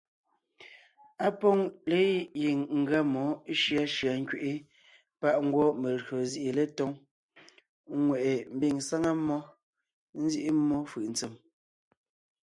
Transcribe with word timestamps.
Á 1.25 1.27
pôŋ 1.39 1.57
legiŋ 1.91 2.57
ngʉa 2.79 2.99
mmó 3.05 3.23
shʉashʉa 3.61 4.11
nkẅiʼi 4.21 4.53
páʼ 5.19 5.35
ngwɔ́ 5.47 5.67
melÿo 5.81 6.17
zîʼi 6.31 6.51
letóŋ, 6.57 6.91
ŋweʼe 8.05 8.33
mbiŋ 8.55 8.75
sáŋa 8.87 9.11
mmó, 9.17 9.37
nzíʼi 10.23 10.51
mmó 10.59 10.77
fʉʼ 10.91 11.05
ntsèm. 11.11 11.33